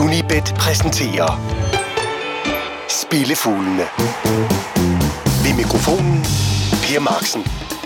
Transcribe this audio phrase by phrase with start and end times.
[0.00, 1.30] Unibet præsenterer
[2.88, 3.86] Spillefuglene.
[5.44, 6.18] Ved mikrofonen
[6.84, 7.42] Per Marksen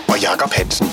[0.07, 0.87] og Jakob Hansen.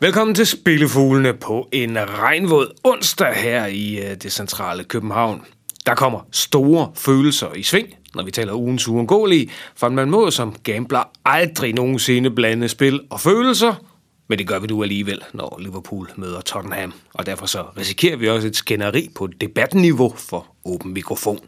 [0.00, 5.42] Velkommen til Spillefuglene på en regnvåd onsdag her i øh, det centrale København.
[5.86, 10.54] Der kommer store følelser i sving, når vi taler ugens uundgåelige, for man må som
[10.62, 13.74] gambler aldrig nogensinde blande spil og følelser,
[14.28, 18.28] men det gør vi nu alligevel, når Liverpool møder Tottenham, og derfor så risikerer vi
[18.28, 21.40] også et skænderi på debatniveau for åben mikrofon.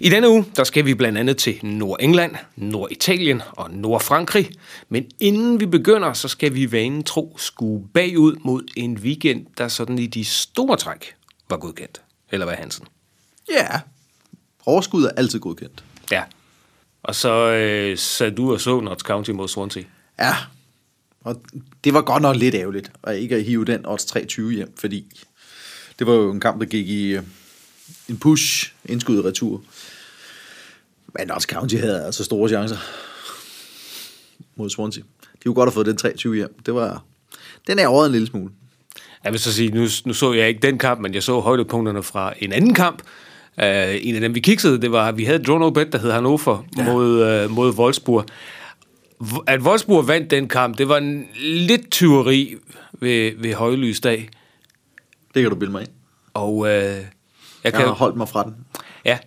[0.00, 4.50] I denne uge, der skal vi blandt andet til Nordengland, Norditalien og Nordfrankrig.
[4.88, 9.68] Men inden vi begynder, så skal vi vanen tro skue bagud mod en weekend, der
[9.68, 11.14] sådan i de store træk
[11.50, 12.00] var godkendt.
[12.30, 12.86] Eller hvad Hansen?
[13.50, 13.80] Ja,
[14.66, 15.84] overskud er altid godkendt.
[16.10, 16.22] Ja.
[17.02, 19.82] Og så øh, sad du og så Notts County mod Swansea.
[20.18, 20.34] Ja,
[21.24, 21.42] og
[21.84, 25.06] det var godt nok lidt ærgerligt, at ikke at hive den odds 23 hjem, fordi
[25.98, 27.22] det var jo en kamp, der gik i øh,
[28.08, 29.62] en push, indskud retur.
[31.18, 32.76] Men Notts County havde altså store chancer
[34.56, 35.02] mod Swansea.
[35.02, 36.54] De kunne godt have fået den 23 hjem.
[36.66, 37.04] Det var,
[37.66, 38.50] den er over en lille smule.
[39.24, 42.02] Jeg vil så sige, nu, nu så jeg ikke den kamp, men jeg så højdepunkterne
[42.02, 43.02] fra en anden kamp.
[43.56, 43.64] Uh,
[44.06, 46.64] en af dem, vi kiggede, det var, at vi havde Drono Bet, der hed Hannover,
[46.76, 46.92] ja.
[46.92, 48.26] mod, uh, mod Wolfsburg.
[49.46, 52.54] At Wolfsburg vandt den kamp, det var en lidt tyveri
[52.92, 54.28] ved, ved højlysdag.
[55.34, 55.90] Det kan du bilde mig ind.
[56.34, 57.04] Og uh, jeg
[57.64, 58.54] Jeg kan, har holdt mig fra den.
[59.04, 59.18] ja.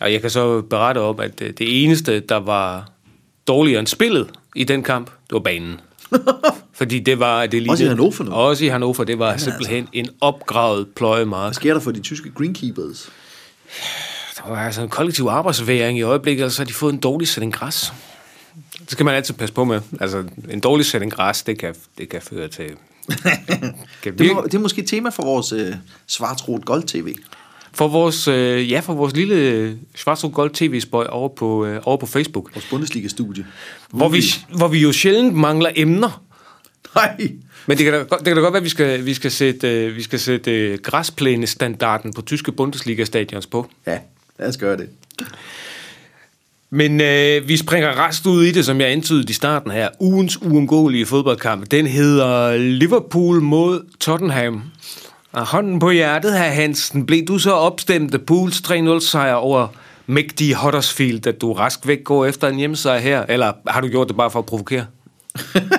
[0.00, 2.90] Og jeg kan så berette om, at øh, det eneste, der var
[3.48, 5.80] dårligere end spillet i den kamp, det var banen.
[6.72, 7.46] Fordi det var...
[7.46, 8.32] Det Også i Hannover nu?
[8.32, 9.04] Også i Hannover.
[9.04, 11.46] Det var simpelthen en opgravet pløjemark.
[11.46, 13.10] Hvad sker der for de tyske greenkeepers?
[14.36, 17.28] Der var altså en kollektiv arbejdsværing i øjeblikket, og så har de fået en dårlig
[17.28, 17.92] sætning græs.
[18.80, 19.80] Det skal man altid passe på med.
[20.00, 22.70] Altså, en dårlig sætning græs, det kan, det kan føre til...
[24.02, 25.74] kan Det, må, det er måske et tema for vores øh,
[26.06, 27.14] Svartrot Gold TV.
[27.72, 32.06] for vores, øh, ja, for vores lille Schwarzrup Gold tv-spøj over på, øh, over på
[32.06, 33.46] Facebook, Vores Bundesliga-studie.
[33.90, 34.22] hvor vi,
[34.56, 36.22] hvor vi jo sjældent mangler emner.
[36.94, 37.16] Nej,
[37.66, 39.30] Men det kan da, godt- det kan da godt være, at vi skal, vi skal
[39.30, 43.70] sætte, øh, vi skal sætte øh, græsplænestandarden på tyske Bundesliga-stadions på.
[43.86, 43.98] Ja,
[44.38, 44.88] lad os gøre det.
[46.70, 49.88] Men øh, vi springer rest ud i det, som jeg antydede i starten her.
[50.00, 54.62] Ugens uundgåelige fodboldkamp, den hedder Liverpool mod Tottenham.
[55.32, 59.68] Og hånden på hjertet, her Hansen, blev du så opstemt af Pools 3-0-sejr over
[60.06, 63.22] mægtige Huddersfield, at du rask væk går efter en hjemmesejr her?
[63.28, 64.86] Eller har du gjort det bare for at provokere?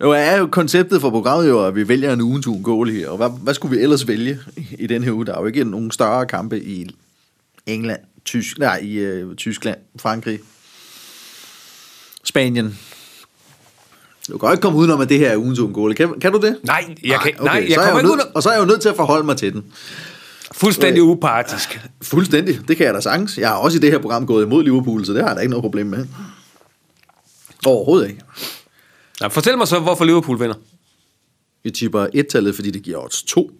[0.00, 3.30] Nu er jo konceptet for programmet jo, at vi vælger en ugens uundgåelige, og hvad,
[3.42, 4.38] hvad skulle vi ellers vælge
[4.78, 5.26] i den her uge?
[5.26, 6.90] Der er jo ikke nogen større kampe i
[7.66, 10.40] England, Tysk, nej, i øh, Tyskland, Frankrig,
[12.24, 12.78] Spanien.
[14.28, 15.96] Du kan jo ikke komme udenom, at det her er ugens uundgåelige.
[15.96, 16.58] Kan, kan du det?
[16.62, 18.52] Nej, jeg, kan, nej, så jeg er kommer jo ikke ud nødt, Og så er
[18.52, 19.64] jeg jo nødt til at forholde mig til den.
[20.52, 21.80] fuldstændig upartisk.
[22.02, 22.68] Fuldstændig.
[22.68, 23.38] Det kan jeg da sagtens.
[23.38, 25.40] Jeg har også i det her program gået imod Liverpool, så det har jeg da
[25.40, 26.06] ikke noget problem med.
[27.66, 28.20] Overhovedet ikke.
[29.20, 30.54] Nå, fortæl mig så, hvorfor Liverpool vinder.
[31.64, 33.50] Vi tipper et-tallet, fordi det giver odds 2.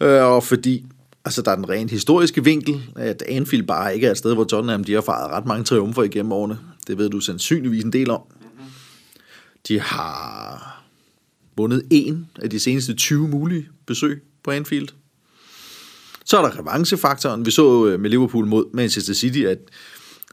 [0.00, 0.84] Øh, og fordi
[1.26, 4.44] altså, der er den rent historiske vinkel, at Anfield bare ikke er et sted, hvor
[4.44, 6.58] Tottenham de har fejret ret mange triumfer igennem årene.
[6.86, 8.22] Det ved du sandsynligvis en del om.
[9.68, 10.82] De har
[11.56, 14.88] vundet en af de seneste 20 mulige besøg på Anfield.
[16.24, 17.46] Så er der revanchefaktoren.
[17.46, 19.58] Vi så øh, med Liverpool mod Manchester City, at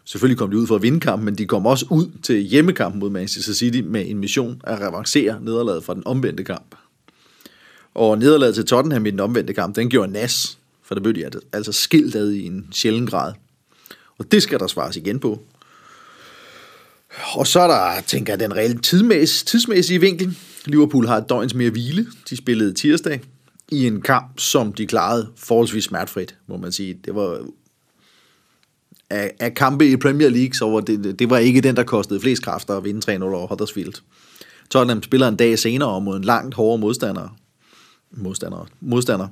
[0.05, 2.99] selvfølgelig kom de ud for at vinde kampen, men de kom også ud til hjemmekampen
[2.99, 6.75] mod Manchester City med en mission at revancere nederlaget fra den omvendte kamp.
[7.93, 10.57] Og nederlaget til Tottenham i den omvendte kamp, den gjorde nas,
[10.95, 13.33] der blev de altså, altså skilt ad i en sjælden grad.
[14.17, 15.41] Og det skal der svares igen på.
[17.33, 20.37] Og så er der, tænker jeg, den reelle tidsmæssige, tidsmæssige vinkel.
[20.65, 22.07] Liverpool har et døgns mere hvile.
[22.29, 23.21] De spillede tirsdag
[23.71, 26.99] i en kamp, som de klarede forholdsvis smertefrit, må man sige.
[27.05, 27.45] Det var
[29.09, 32.19] af, af kampe i Premier League, så var det, det var ikke den, der kostede
[32.19, 33.93] flest kræfter at vinde 3-0 over Huddersfield.
[34.69, 37.37] Tottenham spiller en dag senere mod en langt hårdere modstander.
[38.11, 38.67] Modstander.
[38.79, 39.27] Modstander.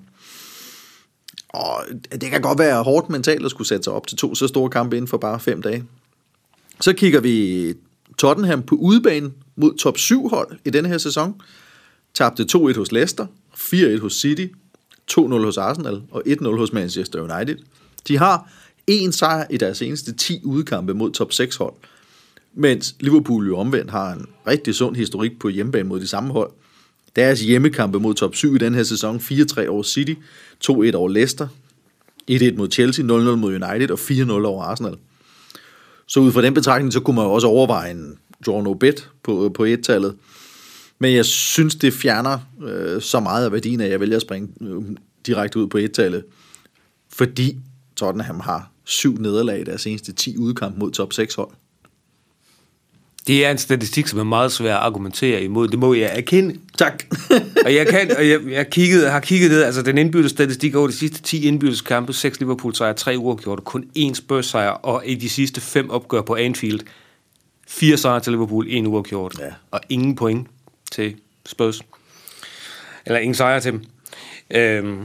[1.54, 4.48] Og det kan godt være hårdt mentalt at skulle sætte sig op til to så
[4.48, 5.84] store kampe inden for bare fem dage.
[6.82, 7.74] Så kigger vi
[8.18, 11.42] Tottenham på udebane mod top 7 hold i denne her sæson.
[12.14, 14.48] Tabte 2-1 hos Leicester, 4-1 hos City,
[15.12, 17.56] 2-0 hos Arsenal og 1-0 hos Manchester United.
[18.08, 18.52] De har
[18.88, 21.74] en sejr i deres seneste 10 udkampe mod top 6 hold,
[22.54, 26.52] mens Liverpool jo omvendt har en rigtig sund historik på hjemmebane mod de samme hold.
[27.16, 30.14] Deres hjemmekampe mod top 7 i den her sæson, 4-3 over City,
[30.66, 31.48] 2-1 over Leicester,
[32.32, 34.98] 1-1 mod Chelsea, 0-0 mod United og 4-0 over Arsenal.
[36.08, 39.10] Så ud fra den betragtning, så kunne man jo også overveje en draw no bet
[39.24, 40.16] på, på et-tallet.
[41.00, 44.50] Men jeg synes, det fjerner øh, så meget af værdien, at jeg vælger at springe
[44.62, 44.82] øh,
[45.26, 46.24] direkte ud på et-tallet.
[47.10, 47.58] Fordi
[47.96, 51.50] Tottenham har syv nederlag i deres seneste 10 udkamp mod top 6 hold.
[53.28, 55.68] Det er en statistik, som er meget svær at argumentere imod.
[55.68, 56.60] Det må jeg erkende.
[56.82, 57.04] Tak.
[57.66, 60.88] og jeg, kan, og jeg, jeg kiggede, har kigget ned, altså den indbyrdes statistik over
[60.88, 65.04] de sidste 10 indbyrdes kampe, 6 Liverpool sejre, 3 uafgjorte, kun én Spurs sejr, og
[65.06, 66.80] i de sidste 5 opgør på Anfield,
[67.68, 69.46] 4 sejre til Liverpool, 1 uafgjort, Ja.
[69.72, 70.48] og ingen point
[70.92, 71.82] til Spurs.
[73.06, 73.84] Eller ingen sejre til dem.
[74.56, 75.00] Øhm,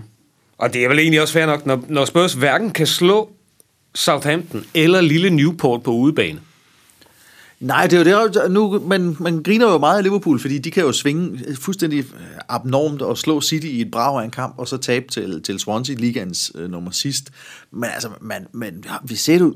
[0.59, 3.31] og det er vel egentlig også fair nok, når, når Spurs hverken kan slå
[3.95, 6.41] Southampton eller lille Newport på udebane.
[7.61, 10.71] Nej, det er jo det, nu, man, man griner jo meget af Liverpool, fordi de
[10.71, 14.55] kan jo svinge fuldstændig øh, abnormt og slå City i et brag af en kamp,
[14.59, 17.31] og så tabe til, til Swansea, ligands øh, nummer sidst.
[17.71, 19.55] Men altså, man, man, vi ser jo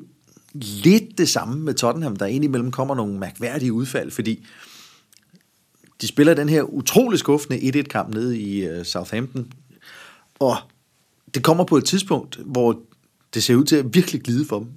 [0.55, 4.47] lidt det samme med Tottenham, der indimellem kommer nogle mærkværdige udfald, fordi
[6.01, 9.53] de spiller den her utrolig skuffende 1-1-kamp nede i øh, Southampton,
[10.39, 10.57] og
[11.35, 12.81] det kommer på et tidspunkt, hvor
[13.35, 14.69] det ser ud til at virkelig glide for dem.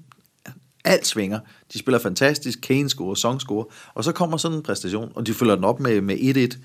[0.83, 1.39] Alt svinger.
[1.73, 2.59] De spiller fantastisk.
[2.61, 3.65] Kane scorer, Song scorer.
[3.93, 6.57] Og så kommer sådan en præstation, og de følger den op med, med 1-1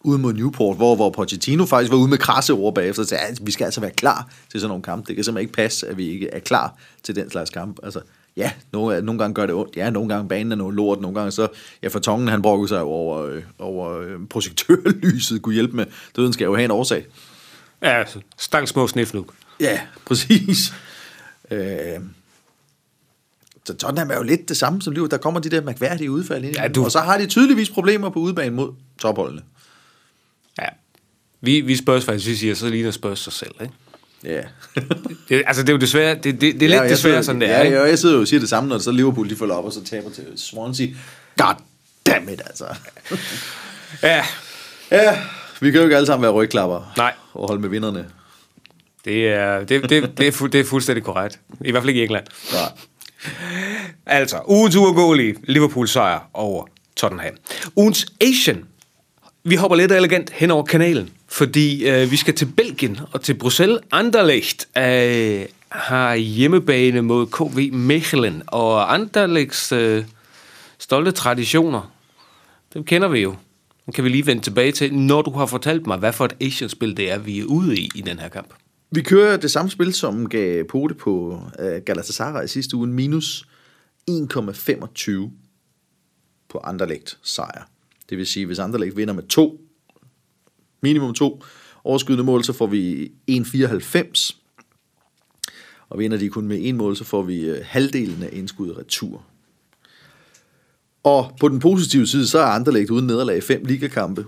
[0.00, 3.24] ude mod Newport, hvor, hvor Pochettino faktisk var ude med krasse ord bagefter og sagde,
[3.24, 5.06] at vi skal altså være klar til sådan nogle kampe.
[5.08, 7.78] Det kan simpelthen ikke passe, at vi ikke er klar til den slags kamp.
[7.82, 8.00] Altså,
[8.36, 9.76] ja, nogle, nogle gange gør det ondt.
[9.76, 11.00] Ja, nogle gange banen er noget lort.
[11.00, 11.48] Nogle gange så,
[11.82, 15.86] ja, for tongen han brokkede sig over, øh, over øh, projektørlyset kunne hjælpe med.
[16.16, 17.06] Døden skal jo have en årsag.
[17.82, 19.34] Ja, altså, stang små snifnuk.
[19.60, 20.72] Ja, præcis.
[21.50, 22.00] Øh,
[23.70, 25.10] så Tottenham er jo lidt det samme som Liverpool.
[25.10, 26.56] Der kommer de der mærkværdige udfald ind.
[26.56, 29.42] Ja, du- Og så har de tydeligvis problemer på udebane mod topholdene.
[30.58, 30.66] Ja.
[31.40, 33.74] Vi, vi spørger faktisk, vi siger, så ligner spørger sig selv, ikke?
[34.24, 34.40] Ja.
[35.28, 37.22] Det, altså, det er jo desværre, det, det, det er lidt ja, jeg desværre sidder-
[37.22, 37.76] sådan, det ja, er, ikke?
[37.76, 39.72] Ja, jeg sidder jo og siger det samme, når så Liverpool de følger op, og
[39.72, 40.86] så taber til Swansea.
[41.36, 41.54] God
[42.06, 42.64] damn it, altså.
[44.02, 44.24] Ja,
[44.90, 45.18] Ja,
[45.60, 46.92] vi kan jo ikke alle sammen være rygklapper.
[46.96, 47.12] Nej.
[47.32, 48.06] Og holde med vinderne.
[49.04, 51.40] det er, det, det, det, er, fu, det er fuldstændig korrekt.
[51.64, 52.24] I hvert fald ikke i England.
[52.52, 52.62] Nej.
[54.06, 57.34] Altså, ugens uafgåelige Liverpool sejr over Tottenham.
[57.76, 58.64] Ugens Asian.
[59.44, 63.34] Vi hopper lidt elegant hen over kanalen, fordi øh, vi skal til Belgien og til
[63.34, 63.80] Bruxelles.
[63.92, 70.04] Anderlecht øh, har hjemmebane mod KV Mechelen, og Anderlechts øh,
[70.78, 71.92] stolte traditioner,
[72.74, 73.34] dem kender vi jo.
[73.86, 76.36] Dem kan vi lige vende tilbage til, når du har fortalt mig, hvad for et
[76.40, 78.54] Asian-spil det er, vi er ude i i den her kamp.
[78.92, 83.48] Vi kører det samme spil, som gav Pote på uh, Galatasaray i sidste uge, minus
[84.10, 85.10] 1,25
[86.48, 87.70] på Anderlecht sejr.
[88.08, 89.60] Det vil sige, hvis Anderlecht vinder med to,
[90.80, 91.42] minimum to
[91.84, 94.36] overskydende mål, så får vi 1,94.
[95.88, 99.24] Og vinder de kun med en mål, så får vi uh, halvdelen af indskud retur.
[101.02, 104.26] Og på den positive side, så er Anderlecht uden nederlag i fem ligakampe.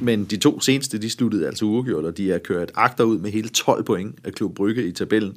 [0.00, 3.30] Men de to seneste, de sluttede altså uafgjort, og de er kørt agter ud med
[3.30, 5.36] hele 12 point af Klub Brygge i tabellen,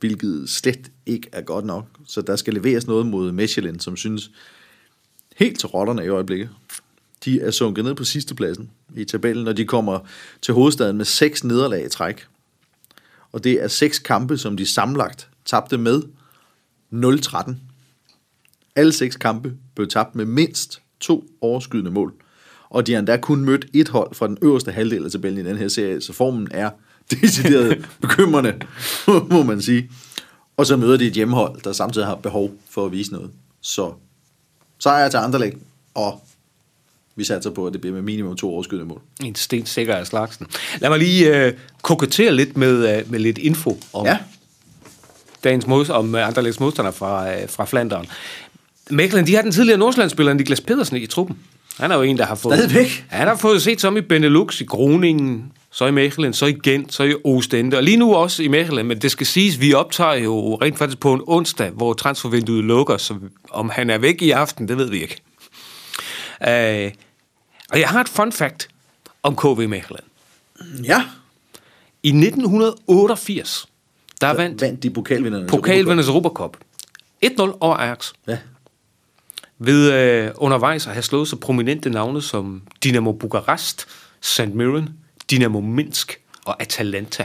[0.00, 1.86] hvilket slet ikke er godt nok.
[2.06, 4.30] Så der skal leveres noget mod Michelin, som synes
[5.36, 6.48] helt til rotterne i øjeblikket.
[7.24, 9.98] De er sunket ned på sidste pladsen i tabellen, og de kommer
[10.42, 12.26] til hovedstaden med seks nederlag i træk.
[13.32, 16.02] Og det er seks kampe, som de samlagt tabte med
[16.92, 17.54] 0-13.
[18.76, 22.14] Alle seks kampe blev tabt med mindst to overskydende mål.
[22.70, 25.48] Og de har endda kun mødt et hold fra den øverste halvdel af tabellen i
[25.48, 26.70] den her serie, så formen er
[27.10, 28.54] decideret bekymrende,
[29.30, 29.90] må man sige.
[30.56, 33.30] Og så møder de et hjemmehold, der samtidig har behov for at vise noget.
[33.60, 33.92] Så
[34.78, 35.56] sejr til Anderlecht,
[35.94, 36.22] og
[37.16, 39.00] vi satser på, at det bliver med minimum to overskydende mål.
[39.22, 40.46] En sten sikker af slagsen.
[40.78, 44.18] Lad mig lige øh, kokettere lidt med, øh, med lidt info om Ja,
[45.44, 48.06] dagens mod, om øh, Anderlechts modstander fra, øh, fra Flandern.
[48.90, 51.38] Mechelen, de har den tidligere Nordsjællandsspiller Niklas Pedersen i truppen.
[51.76, 52.58] Han er jo en, der har fået...
[52.58, 53.04] Stadigvæk?
[53.08, 56.94] Han har fået set som i Benelux, i Groningen, så i Mechelen, så i Gent,
[56.94, 60.14] så i Ostende, og lige nu også i Mechelen, men det skal siges, vi optager
[60.14, 63.14] jo rent faktisk på en onsdag, hvor transfervinduet lukker, så
[63.50, 65.16] om han er væk i aften, det ved vi ikke.
[66.48, 66.92] Øh,
[67.72, 68.68] og jeg har et fun fact
[69.22, 70.00] om KV Mechelen.
[70.84, 71.04] ja.
[72.02, 73.66] I 1988,
[74.20, 75.46] der vandt Vandt de pokalvinderne.
[75.46, 76.56] pokalvindernes Europacup
[77.24, 77.30] 1-0
[77.60, 78.12] over Ajax.
[78.28, 78.38] Ja.
[79.58, 83.86] Ved øh, undervejs at have slået så prominente navne som Dynamo Bukarest,
[84.20, 84.54] St.
[84.54, 84.88] Mirren,
[85.30, 87.24] Dynamo Minsk og Atalanta.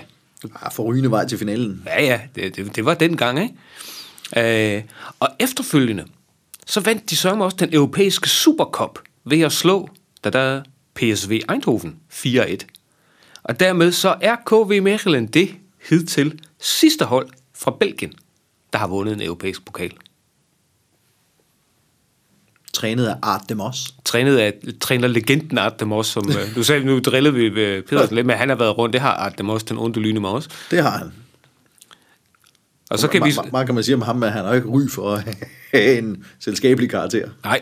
[0.61, 1.83] Ah, For rygende vej til finalen.
[1.85, 4.77] Ja, ja, det, det, det var den gang, ikke?
[4.77, 4.83] Øh,
[5.19, 6.05] og efterfølgende,
[6.65, 9.89] så vandt de sørme også den europæiske Supercup ved at slå
[10.23, 10.63] da der
[10.95, 12.57] PSV Eindhoven 4-1.
[13.43, 15.55] Og dermed så er KV Mechelen det
[15.89, 18.13] hidtil sidste hold fra Belgien,
[18.73, 19.91] der har vundet en europæisk pokal.
[22.73, 23.93] Trænet af Art Demos.
[24.05, 28.15] Trænet af træner legenden Art Demos, som øh, du sagde, nu drillede vi ved Pedersen
[28.15, 28.93] lidt, men han har været rundt.
[28.93, 30.49] Det har Art Demos, den onde lyne også.
[30.71, 31.11] Det har han.
[32.89, 33.33] Og så kan vi...
[33.51, 35.37] Meget kan man sige om ham, at han har ikke ry for at
[35.73, 37.29] have en selskabelig karakter.
[37.43, 37.61] Nej.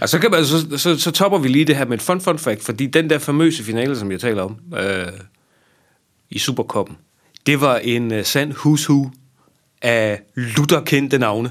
[0.00, 2.20] Og så, kan man, så, så, så topper vi lige det her med et fun
[2.20, 5.06] fun fact, fordi den der famøse finale, som jeg taler om, øh,
[6.30, 6.96] i Superkoppen,
[7.46, 9.10] det var en uh, sand who's who
[9.82, 11.50] af lutterkendte navne.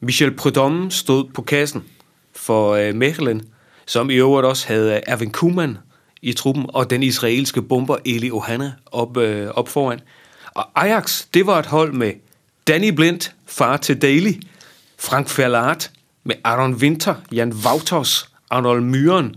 [0.00, 1.84] Michel Prudhomme stod på kassen
[2.36, 3.42] for øh, Mechelen,
[3.86, 5.78] som i øvrigt også havde øh, Erwin Kuman
[6.22, 10.00] i truppen, og den israelske bomber Eli Ohana op, øh, op foran.
[10.54, 12.12] Og Ajax, det var et hold med
[12.66, 14.32] Danny Blindt, far til Daly,
[14.98, 15.90] Frank Verlaert,
[16.24, 19.36] med Aaron Winter, Jan Wouters, Arnold Myren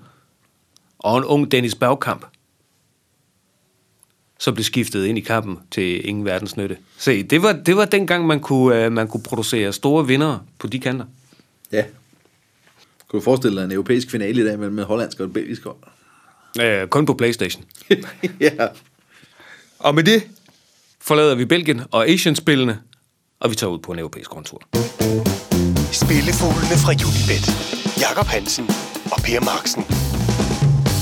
[1.00, 2.26] og en ung Dennis Bergkamp
[4.42, 6.78] så blev skiftet ind i kampen til ingen verdens nytte.
[6.98, 10.68] Se, det var, det var dengang, man kunne, uh, man kunne producere store vindere på
[10.68, 11.06] de kanter.
[11.72, 11.84] Ja.
[13.08, 15.64] Kunne du forestille dig en europæisk finale i dag mellem et hollandsk og et belgisk
[15.64, 16.84] hold?
[16.84, 17.64] Uh, kun på Playstation.
[18.40, 18.68] ja.
[19.80, 20.24] Og med det
[21.02, 22.80] forlader vi Belgien og Asian-spillene,
[23.40, 24.62] og vi tager ud på en europæisk rundtur.
[25.92, 27.46] Spillefuglene fra Unibet.
[28.02, 28.66] Jakob Hansen
[29.12, 30.01] og Per Marksen.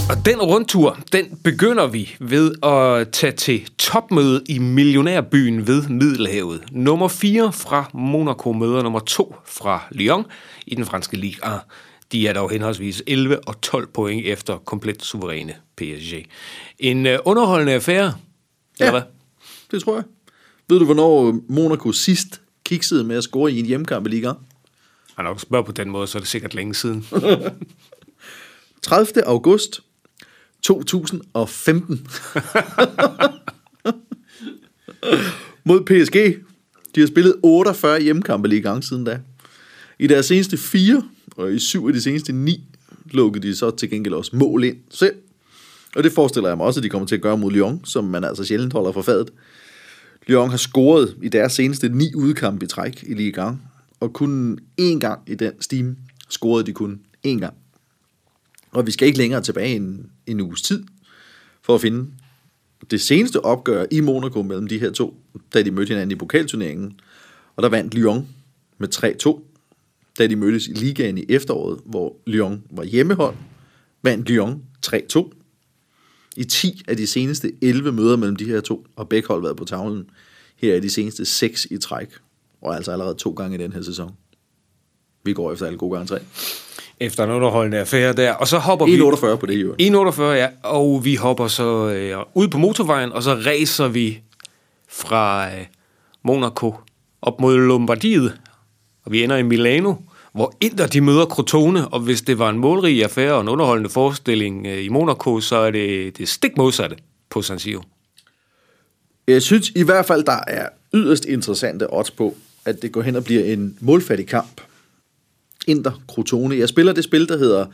[0.10, 6.64] Og den rundtur, den begynder vi ved at tage til topmøde i millionærbyen ved Middelhavet.
[6.72, 10.26] Nummer 4 fra Monaco møder nummer 2 fra Lyon
[10.68, 11.60] i den franske Ligue 1.
[12.12, 16.26] De er dog henholdsvis 11 og 12 point efter komplet suveræne PSG.
[16.80, 18.14] En uh, underholdende affære,
[18.80, 18.86] Ja.
[18.86, 19.02] eller hvad?
[19.72, 20.04] Det tror jeg.
[20.70, 24.32] Ved du, hvornår Monaco sidst kiksede med at score i en hjemmekamp i Liga?
[25.16, 27.08] Han nok spørger på den måde, så er det sikkert længe siden.
[28.82, 29.24] 30.
[29.28, 29.80] august
[30.62, 31.96] 2015.
[35.66, 36.16] Mod PSG.
[36.96, 39.20] De har spillet 48 hjemmekampe i gang siden da.
[40.00, 41.04] I deres seneste fire,
[41.36, 42.64] og i syv af de seneste ni,
[43.12, 45.16] lukkede de så til gengæld også mål ind selv.
[45.96, 48.04] Og det forestiller jeg mig også, at de kommer til at gøre mod Lyon, som
[48.04, 49.30] man altså sjældent holder for fadet.
[50.28, 53.58] Lyon har scoret i deres seneste ni udkampe i træk i Ligue 1,
[54.00, 55.96] og kun én gang i den stime
[56.30, 57.54] scorede de kun én gang.
[58.72, 60.84] Og vi skal ikke længere tilbage en, en uges tid
[61.62, 62.12] for at finde
[62.92, 65.18] det seneste opgør i Monaco mellem de her to,
[65.54, 67.00] da de mødte hinanden i pokalturneringen.
[67.56, 68.28] Og der vandt Lyon
[68.78, 69.42] med 3-2.
[70.18, 73.36] Da de mødtes i ligaen i efteråret, hvor Lyon var hjemmehold,
[74.04, 75.32] vandt Lyon 3-2.
[76.38, 79.58] I 10 af de seneste 11 møder mellem de her to, har begge hold været
[79.58, 80.10] på tavlen.
[80.56, 82.10] Her er de seneste 6 i træk,
[82.62, 84.12] og altså allerede to gange i den her sæson.
[85.24, 86.20] Vi går efter alle gode gange tre.
[87.00, 88.34] Efter en underholdende affære der.
[88.34, 89.00] Og så hopper vi...
[89.00, 89.82] 1,48 på det øvrigt.
[90.18, 90.48] 1,48, ja.
[90.64, 94.22] Og vi hopper så øh, ud på motorvejen, og så racer vi
[94.90, 95.66] fra øh,
[96.24, 96.76] Monaco
[97.22, 98.38] op mod Lombardiet.
[99.06, 99.94] Og vi ender i Milano,
[100.34, 103.90] hvor Inter de møder Crotone, og hvis det var en målrig affære og en underholdende
[103.90, 106.96] forestilling øh, i Monaco, så er det det stik modsatte
[107.30, 107.82] på San Siro.
[109.28, 113.16] Jeg synes i hvert fald, der er yderst interessante odds på, at det går hen
[113.16, 114.62] og bliver en målfattig kamp.
[115.70, 116.58] Inter Crotone.
[116.58, 117.66] Jeg spiller det spil, der hedder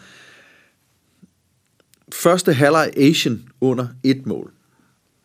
[2.14, 4.52] første halvleg Asian under et mål.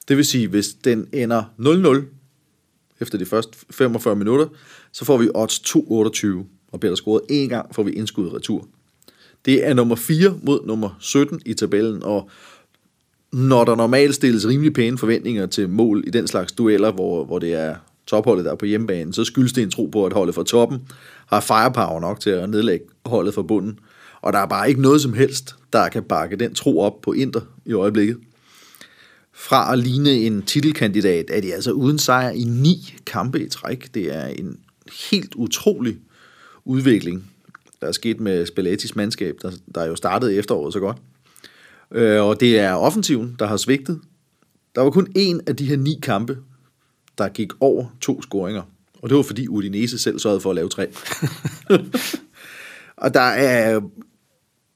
[0.08, 4.46] Det vil sige, hvis den ender 0-0 efter de første 45 minutter,
[4.92, 6.46] så får vi odds 2,28.
[6.72, 8.68] Og bliver der scoret én gang, får vi indskud retur.
[9.44, 12.30] Det er nummer 4 mod nummer 17 i tabellen, og
[13.32, 17.38] når der normalt stilles rimelig pæne forventninger til mål i den slags dueller, hvor, hvor
[17.38, 17.76] det er
[18.10, 20.78] topholdet, der er på hjemmebane, så skyldes det en tro på, at holdet fra toppen
[21.26, 23.78] har firepower nok til at nedlægge holdet fra bunden.
[24.22, 27.12] Og der er bare ikke noget som helst, der kan bakke den tro op på
[27.12, 28.18] Inter i øjeblikket.
[29.32, 33.94] Fra at ligne en titelkandidat er de altså uden sejr i ni kampe i træk.
[33.94, 34.58] Det er en
[35.10, 35.96] helt utrolig
[36.64, 37.30] udvikling,
[37.80, 40.96] der er sket med Spallettis mandskab, der, der jo startede efteråret så godt.
[41.92, 44.00] Øh, og det er offensiven, der har svigtet.
[44.74, 46.38] Der var kun en af de her ni kampe,
[47.20, 48.62] der gik over to scoringer.
[49.02, 50.86] Og det var fordi Udinese selv sørgede for at lave tre.
[53.04, 53.80] og der er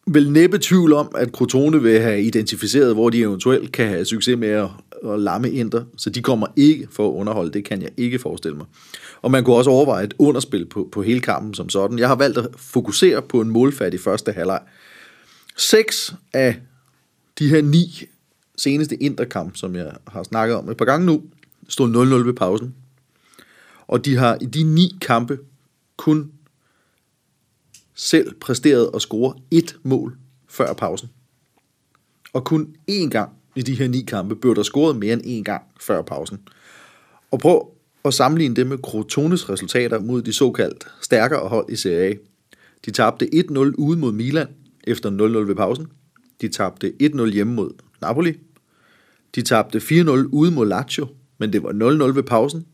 [0.06, 4.38] vel næppe tvivl om, at Crotone vil have identificeret, hvor de eventuelt kan have succes
[4.38, 4.68] med at,
[5.04, 5.84] at lamme Inter.
[5.96, 7.52] Så de kommer ikke for at underholde.
[7.52, 8.66] Det kan jeg ikke forestille mig.
[9.22, 11.98] Og man kunne også overveje et underspil på, på hele kampen som sådan.
[11.98, 14.60] Jeg har valgt at fokusere på en målfattig første halvleg.
[15.56, 16.56] Seks af
[17.38, 18.06] de her ni
[18.56, 21.22] seneste interkamp, som jeg har snakket om et par gange nu,
[21.68, 22.74] stod 0-0 ved pausen.
[23.86, 25.38] Og de har i de ni kampe
[25.96, 26.32] kun
[27.94, 30.16] selv præsteret at score et mål
[30.48, 31.10] før pausen.
[32.32, 35.42] Og kun én gang i de her ni kampe blev der scoret mere end én
[35.42, 36.38] gang før pausen.
[37.30, 37.70] Og prøv
[38.04, 42.14] at sammenligne det med Crotones resultater mod de såkaldt stærkere hold i Serie A.
[42.86, 44.48] De tabte 1-0 ude mod Milan
[44.84, 45.14] efter 0-0
[45.48, 45.86] ved pausen.
[46.40, 48.38] De tabte 1-0 hjemme mod Napoli.
[49.34, 51.06] De tabte 4-0 ude mod Lazio,
[51.44, 52.66] men det var 0-0 ved pausen.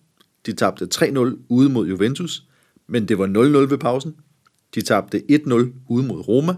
[0.46, 2.44] De tabte 3-0 ude mod Juventus,
[2.86, 3.30] men det var 0-0
[3.70, 4.16] ved pausen.
[4.74, 5.52] De tabte 1-0
[5.88, 6.54] ude mod Roma.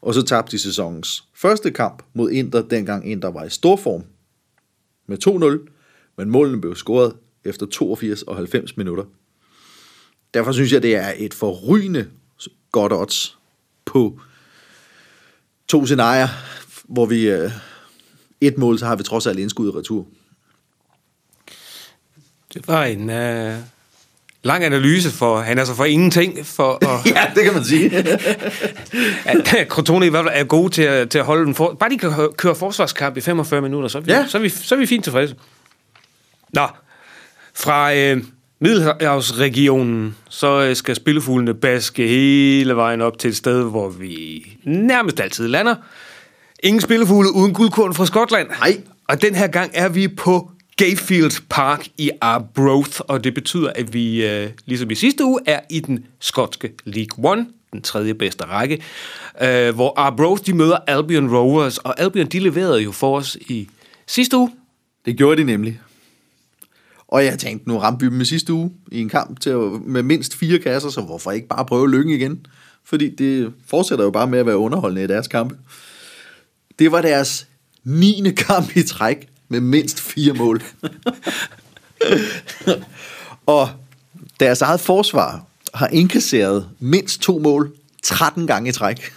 [0.00, 4.02] Og så tabte de sæsonens første kamp mod Inter, dengang Inter var i stor form,
[5.06, 5.26] med
[5.66, 7.12] 2-0, men målene blev scoret
[7.44, 9.04] efter 82 og 90 minutter.
[10.34, 12.08] Derfor synes jeg, det er et forrygende
[12.72, 13.38] godt odds
[13.84, 14.20] på
[15.68, 16.28] to scenarier,
[16.84, 17.50] hvor vi øh,
[18.40, 20.06] et mål, så har vi trods alt indskud i retur.
[22.58, 23.54] Det var en øh,
[24.42, 26.46] lang analyse, for han er så for ingenting.
[26.46, 27.96] For at, Ja, det kan man sige.
[29.32, 31.76] at Crotone i hvert fald er gode til at, til at holde den for.
[31.80, 34.24] Bare de kan køre forsvarskamp i 45 minutter, så er vi, Ja.
[34.28, 35.34] så er vi, så er vi fint tilfredse.
[36.54, 36.66] Nå,
[37.54, 38.22] fra øh,
[38.60, 45.20] Middelhavsregionen, så øh, skal spillefuglene baske hele vejen op til et sted, hvor vi nærmest
[45.20, 45.74] altid lander.
[46.62, 48.48] Ingen spillefugle uden guldkorn fra Skotland.
[48.48, 48.80] Nej.
[49.08, 53.94] Og den her gang er vi på Gayfield Park i Arbroath, og det betyder, at
[53.94, 58.44] vi, øh, ligesom i sidste uge, er i den skotske League One, den tredje bedste
[58.44, 58.82] række,
[59.42, 63.68] øh, hvor Arbroath de møder Albion Rovers, og Albion de leverede jo for os i
[64.06, 64.50] sidste uge.
[65.04, 65.80] Det gjorde de nemlig.
[67.08, 69.56] Og jeg tænkte, nu ramte vi dem i sidste uge i en kamp til
[69.86, 72.46] med mindst fire kasser, så hvorfor ikke bare prøve lykken igen?
[72.84, 75.56] Fordi det fortsætter jo bare med at være underholdende i deres kampe.
[76.78, 77.46] Det var deres
[77.84, 78.30] 9.
[78.36, 80.62] kamp i træk med mindst fire mål.
[83.46, 83.68] og
[84.40, 89.12] deres eget forsvar har indkasseret mindst to mål 13 gange i træk.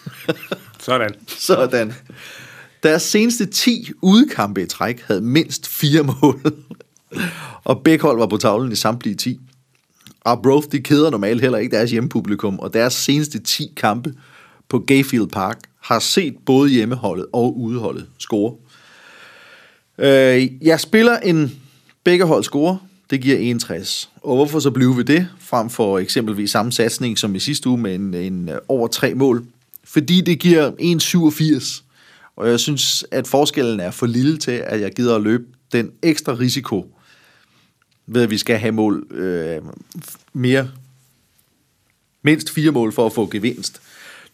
[0.80, 1.16] Sådan.
[1.28, 1.94] Sådan.
[2.84, 6.42] Deres seneste 10 udekampe i træk havde mindst fire mål.
[7.64, 9.40] og begge hold var på tavlen i samtlige 10.
[10.26, 14.14] Arbroath, de keder normalt heller ikke deres hjemmepublikum, og deres seneste 10 kampe
[14.70, 18.56] på Gayfield Park har set både hjemmeholdet og udeholdet score.
[19.98, 21.62] Øh, jeg spiller en
[22.04, 22.80] begge hold score.
[23.10, 24.10] Det giver 61.
[24.22, 27.78] Og hvorfor så blive ved det, frem for eksempelvis samme satsning som i sidste uge
[27.78, 29.46] med en, en øh, over tre mål?
[29.84, 31.84] Fordi det giver 1,87.
[32.36, 35.92] Og jeg synes, at forskellen er for lille til, at jeg gider at løbe den
[36.02, 36.96] ekstra risiko
[38.08, 39.62] ved, at vi skal have mål øh,
[40.34, 40.72] mere
[42.24, 43.82] mindst fire mål for at få gevinst,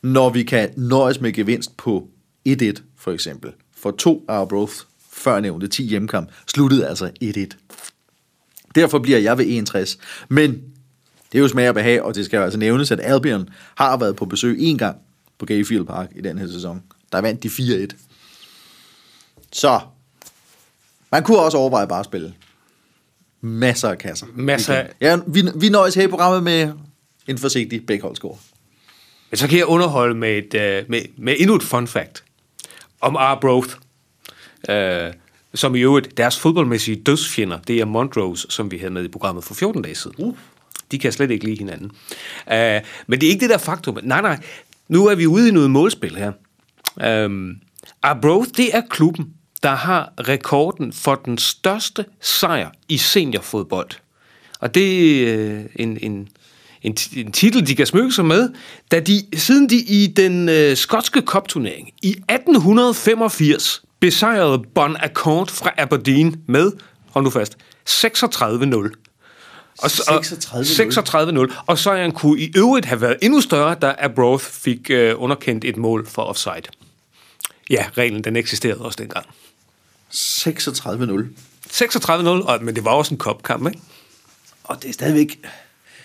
[0.01, 2.07] når vi kan nøjes med gevinst på
[2.49, 3.51] 1-1 for eksempel.
[3.77, 4.75] For to Arbroath
[5.17, 7.45] før nævnte 10 hjemmekamp sluttede altså 1-1.
[8.75, 9.97] Derfor bliver jeg ved 61.
[10.29, 10.51] Men
[11.31, 13.97] det er jo smag og behag, og det skal jo altså nævnes, at Albion har
[13.97, 14.97] været på besøg en gang
[15.39, 16.83] på Gayfield Park i den her sæson.
[17.11, 17.95] Der vandt de 4-1.
[19.53, 19.79] Så
[21.11, 22.33] man kunne også overveje bare at spille
[23.41, 24.25] masser af kasser.
[24.35, 26.71] Masser af- Ja, vi, vi nøjes her i programmet med
[27.27, 28.37] en forsigtig bækholdscore.
[29.31, 32.23] Men så kan jeg underholde med, et, øh, med, med endnu et fun fact
[33.01, 33.75] om Arbroath.
[34.69, 35.13] Øh,
[35.53, 39.43] som i øvrigt, deres fodboldmæssige dødsfjender, det er Montrose, som vi havde med i programmet
[39.43, 40.15] for 14 dage siden.
[40.17, 40.35] Uh.
[40.91, 41.91] De kan slet ikke lide hinanden.
[42.51, 43.99] Øh, men det er ikke det der faktum.
[44.03, 44.39] Nej, nej.
[44.87, 46.31] Nu er vi ude i noget målspil her.
[47.01, 47.55] Øh,
[48.03, 53.89] Arbroath, det er klubben, der har rekorden for den største sejr i seniorfodbold.
[54.59, 56.29] Og det er øh, en, en,
[56.81, 58.49] en, en titel, de kan smykke sig med,
[58.91, 65.71] da de, siden de i den øh, skotske kopturnering i 1885 besejrede Bon Accord fra
[65.77, 66.71] Aberdeen med,
[67.11, 67.57] hold nu fast,
[67.89, 68.91] 36-0.
[69.79, 71.51] Og så, og- 36-0.
[71.51, 71.63] 36-0.
[71.67, 75.77] Og sejren kunne i øvrigt have været endnu større, da Arbroath fik øh, underkendt et
[75.77, 76.61] mål for offside.
[77.69, 79.25] Ja, reglen den eksisterede også dengang.
[80.13, 81.25] 36-0.
[81.67, 83.79] 36-0, og, men det var også en kopkamp, ikke?
[84.63, 85.39] Og det er stadigvæk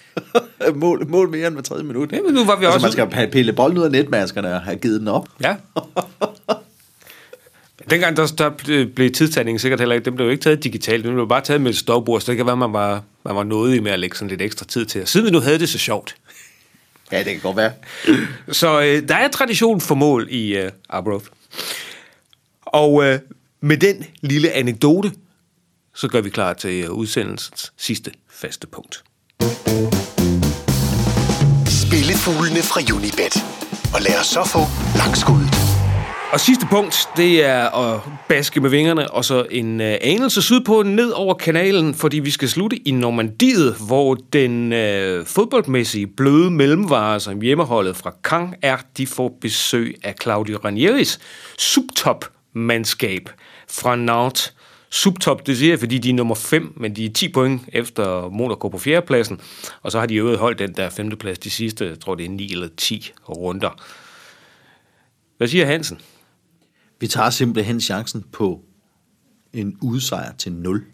[0.74, 2.12] mål, mål mere end hver tredje minut.
[2.12, 4.60] Jamen, nu var vi altså, også- man skal have pille bolden ud af netmaskerne og
[4.60, 5.28] have givet den op.
[5.40, 5.56] Ja.
[7.90, 8.50] Dengang der, der
[8.94, 11.60] blev- tidstagningen sikkert heller ikke, den blev jo ikke taget digitalt, den blev bare taget
[11.60, 13.98] med et stopbord, så det kan være, man var, man var nået i med at
[14.00, 15.02] lægge sådan lidt ekstra tid til.
[15.02, 16.14] Og siden vi nu havde det så sjovt.
[17.12, 17.72] Ja, det kan godt være.
[18.52, 21.26] Så øh, der er tradition for mål i øh, Arbroath.
[22.62, 23.18] Og øh,
[23.60, 25.12] med den lille anekdote,
[25.94, 29.02] så gør vi klar til øh, udsendelsens sidste faste punkt.
[31.66, 33.44] Spillefuglene fra Unibet.
[33.94, 34.58] Og lad os så få
[34.98, 35.71] langskuddet.
[36.32, 40.82] Og sidste punkt, det er at baske med vingerne, og så en øh, anelse sydpå
[40.82, 47.20] ned over kanalen, fordi vi skal slutte i Normandiet, hvor den øh, fodboldmæssige bløde mellemvare,
[47.20, 51.20] som hjemmeholdet fra Kang er, de får besøg af Claudio Ranieris
[51.58, 53.30] subtop-mandskab
[53.68, 54.54] fra Nantes,
[54.90, 58.28] Subtop, det siger jeg, fordi de er nummer 5, men de er 10 point efter
[58.28, 59.40] Monaco på fjerdepladsen.
[59.82, 62.30] Og så har de øvrigt holdt den der femteplads de sidste, jeg tror det er
[62.30, 63.82] 9 eller 10 runder.
[65.38, 66.00] Hvad siger Hansen?
[67.02, 68.64] Vi tager simpelthen chancen på
[69.52, 70.84] en udsejr til 0.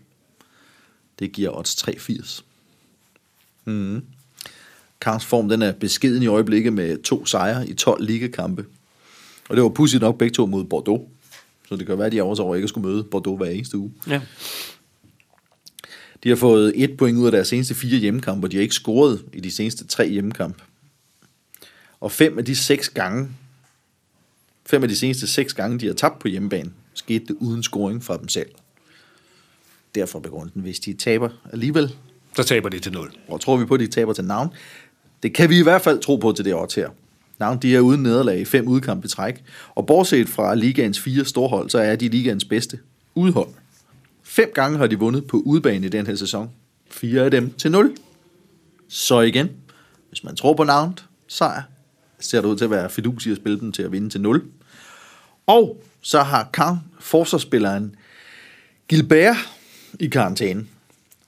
[1.19, 2.43] Det giver odds 3,80.
[3.65, 4.05] Mm.
[5.01, 8.67] Karls form den er beskeden i øjeblikket med to sejre i 12 ligakampe.
[9.49, 11.03] Og det var pudsigt nok begge to mod Bordeaux.
[11.69, 13.79] Så det kan være, at de også over ikke at skulle møde Bordeaux hver eneste
[13.79, 13.93] uge.
[14.07, 14.21] Ja.
[16.23, 18.75] De har fået et point ud af deres seneste fire hjemmekampe, og de har ikke
[18.75, 20.63] scoret i de seneste tre hjemmekampe.
[22.01, 23.29] Og fem af de seks gange,
[24.71, 28.05] fem af de seneste seks gange, de har tabt på hjemmebane, skete det uden scoring
[28.05, 28.49] fra dem selv.
[29.95, 31.95] Derfor begrundelsen, hvis de taber alligevel,
[32.37, 33.13] Så taber de til 0.
[33.29, 34.49] og tror vi på, at de taber til navn.
[35.23, 36.89] Det kan vi i hvert fald tro på til det år her.
[37.39, 39.45] Navn, de er uden nederlag i fem udkampe i træk.
[39.75, 42.79] Og bortset fra ligaens fire storhold, så er de ligaens bedste
[43.15, 43.49] udhold.
[44.23, 46.51] Fem gange har de vundet på udebane i den her sæson.
[46.91, 47.97] Fire af dem til 0.
[48.89, 49.51] Så igen,
[50.09, 51.63] hvis man tror på navnet, sejr,
[52.21, 54.21] ser det ud til at være fidus i at spille dem til at vinde til
[54.21, 54.43] 0.
[55.49, 57.97] Og så har Kang forsvarsspilleren
[58.89, 59.37] Gilbert
[60.01, 60.67] i karantæne.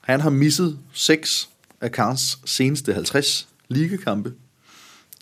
[0.00, 1.48] Han har misset 6
[1.80, 4.34] af Karns seneste 50 ligekampe.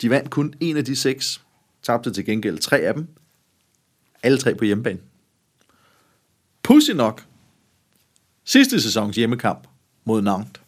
[0.01, 1.41] De vandt kun en af de seks,
[1.83, 3.07] tabte til gengæld tre af dem.
[4.23, 4.99] Alle tre på hjemmebane.
[6.63, 7.25] Pussy nok.
[8.43, 9.67] Sidste sæsons hjemmekamp
[10.05, 10.61] mod Nantes.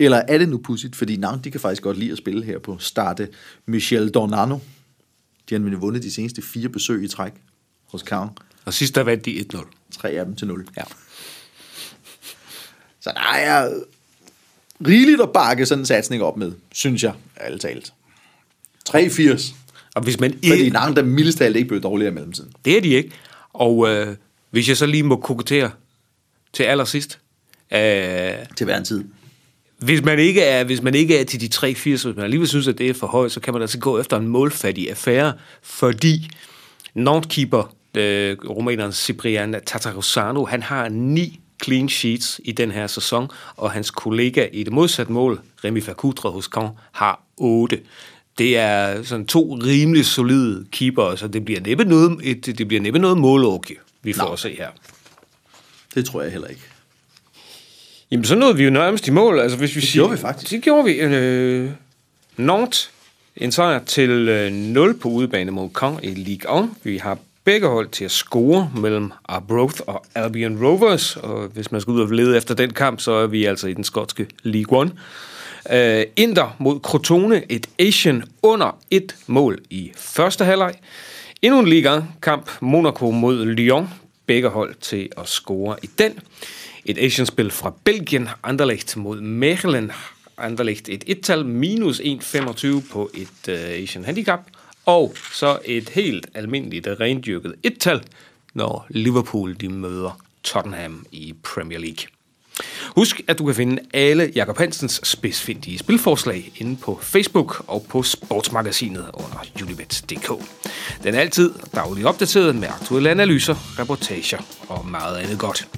[0.00, 2.58] Eller er det nu pudsigt, fordi Nantes de kan faktisk godt lide at spille her
[2.58, 3.28] på starte
[3.66, 4.58] Michel Dornano.
[5.48, 7.32] De har nemlig vundet de seneste fire besøg i træk
[7.86, 8.28] hos Caen.
[8.64, 9.64] Og sidst der vandt de 1-0.
[9.92, 10.66] Tre af dem til 0.
[10.76, 10.82] Ja.
[13.00, 13.70] Så der er
[14.86, 17.92] rigeligt at bakke sådan en satsning op med, synes jeg, ærligt talt.
[18.84, 19.54] 83.
[19.94, 20.70] Og hvis man Fordi ikke...
[20.70, 22.52] Nantes der mildest talt ikke blev dårligere i mellemtiden.
[22.64, 23.10] Det er de ikke.
[23.52, 24.16] Og øh,
[24.50, 25.70] hvis jeg så lige må kokettere
[26.52, 27.18] til allersidst.
[27.72, 27.78] Øh,
[28.56, 29.04] Til hver en tid.
[29.84, 32.68] Hvis, man ikke er, hvis man ikke er til de 3-4, hvis man alligevel synes,
[32.68, 36.30] at det er for højt, så kan man altså gå efter en målfattig affære, fordi
[36.94, 43.70] Nantes-keeper, øh, rumæneren Ciprian Tatarusanu, han har ni clean sheets i den her sæson, og
[43.70, 47.80] hans kollega i det modsatte mål, Remy Facoutre hos Caen, har 8.
[48.38, 52.80] Det er sådan to rimelig solide keeper, så det bliver næppe noget, et, det bliver
[52.80, 54.32] næppe noget målåke, vi får Nå.
[54.32, 54.68] at se her.
[55.94, 56.73] Det tror jeg heller ikke.
[58.14, 59.40] Jamen, så nåede vi jo nærmest i mål.
[59.40, 60.50] Altså, hvis vi Det siger, gjorde vi faktisk.
[60.50, 60.92] Det gjorde vi.
[60.92, 61.70] Øh,
[62.36, 62.90] Nantes,
[63.36, 66.70] en sejr til øh, 0 på udebane mod Caen i Ligue 1.
[66.82, 71.16] Vi har begge hold til at score mellem Arbroath og Albion Rovers.
[71.16, 73.72] Og hvis man skal ud og lede efter den kamp, så er vi altså i
[73.74, 74.92] den skotske League 1.
[75.72, 80.74] Øh, Inter mod Crotone, et Asian under et mål i første halvleg.
[81.42, 83.88] Endnu en Ligue 1-kamp, Monaco mod Lyon.
[84.26, 86.18] Begge hold til at score i den.
[86.86, 89.90] Et Asian-spil fra Belgien, Anderlecht mod Mechelen.
[90.36, 94.40] Anderlecht et et-tal, minus 1,25 på et uh, Asian handicap.
[94.86, 98.02] Og så et helt almindeligt rendyrket et-tal,
[98.54, 102.13] når Liverpool de møder Tottenham i Premier League.
[102.94, 108.02] Husk, at du kan finde alle Jakob Hansens spidsfindige spilforslag inde på Facebook og på
[108.02, 110.32] Sportsmagasinet under unibet.dk.
[111.02, 115.68] Den er altid dagligt opdateret med aktuelle analyser, reportager og meget andet godt.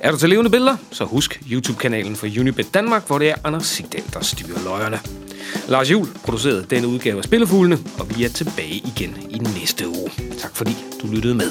[0.00, 3.66] Er du til levende billeder, så husk YouTube-kanalen for Unibet Danmark, hvor det er Anders
[3.66, 5.00] Sigdal, der styrer løjerne.
[5.68, 10.10] Lars Jul producerede denne udgave af Spillefuglene, og vi er tilbage igen i næste uge.
[10.38, 11.50] Tak fordi du lyttede med.